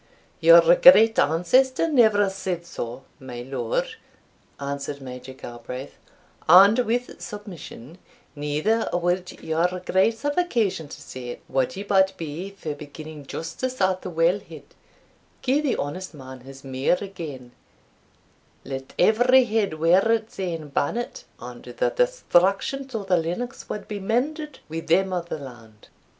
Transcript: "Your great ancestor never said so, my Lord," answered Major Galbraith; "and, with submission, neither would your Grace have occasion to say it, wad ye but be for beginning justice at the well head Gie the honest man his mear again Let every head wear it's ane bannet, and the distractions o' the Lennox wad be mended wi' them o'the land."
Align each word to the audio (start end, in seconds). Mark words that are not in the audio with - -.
"Your 0.39 0.75
great 0.77 1.19
ancestor 1.19 1.87
never 1.87 2.27
said 2.31 2.65
so, 2.65 3.03
my 3.19 3.43
Lord," 3.43 3.85
answered 4.59 4.99
Major 4.99 5.33
Galbraith; 5.33 5.95
"and, 6.49 6.79
with 6.79 7.21
submission, 7.21 7.99
neither 8.35 8.89
would 8.91 9.31
your 9.43 9.67
Grace 9.85 10.23
have 10.23 10.39
occasion 10.39 10.87
to 10.87 10.99
say 10.99 11.27
it, 11.29 11.43
wad 11.47 11.75
ye 11.75 11.83
but 11.83 12.17
be 12.17 12.49
for 12.49 12.73
beginning 12.73 13.27
justice 13.27 13.79
at 13.79 14.01
the 14.01 14.09
well 14.09 14.39
head 14.39 14.73
Gie 15.43 15.61
the 15.61 15.75
honest 15.75 16.15
man 16.15 16.39
his 16.39 16.63
mear 16.63 16.97
again 16.99 17.51
Let 18.65 18.95
every 18.97 19.43
head 19.43 19.75
wear 19.75 20.11
it's 20.11 20.39
ane 20.39 20.69
bannet, 20.69 21.25
and 21.39 21.61
the 21.63 21.91
distractions 21.91 22.95
o' 22.95 23.03
the 23.03 23.17
Lennox 23.17 23.69
wad 23.69 23.87
be 23.87 23.99
mended 23.99 24.61
wi' 24.67 24.79
them 24.79 25.13
o'the 25.13 25.37
land." 25.37 25.89